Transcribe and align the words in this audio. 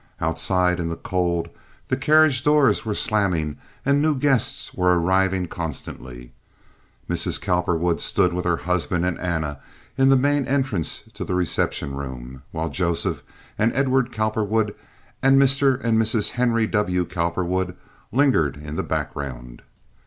Outside 0.19 0.79
in 0.79 0.89
the 0.89 0.95
cold, 0.95 1.47
the 1.89 1.95
carriage 1.95 2.43
doors 2.43 2.83
were 2.83 2.95
slamming, 2.95 3.57
and 3.85 4.01
new 4.01 4.15
guests 4.17 4.73
were 4.73 4.99
arriving 4.99 5.45
constantly. 5.45 6.33
Mrs. 7.07 7.39
Cowperwood 7.39 8.01
stood 8.01 8.33
with 8.33 8.43
her 8.43 8.57
husband 8.57 9.05
and 9.05 9.19
Anna 9.19 9.59
in 9.99 10.09
the 10.09 10.15
main 10.15 10.47
entrance 10.47 11.03
to 11.13 11.23
the 11.23 11.35
reception 11.35 11.93
room, 11.93 12.41
while 12.51 12.69
Joseph 12.69 13.21
and 13.59 13.71
Edward 13.75 14.11
Cowperwood 14.11 14.73
and 15.21 15.39
Mr. 15.39 15.79
and 15.83 16.01
Mrs. 16.01 16.31
Henry 16.31 16.65
W. 16.65 17.05
Cowperwood 17.05 17.77
lingered 18.11 18.57
in 18.57 18.77
the 18.77 18.81
background. 18.81 19.61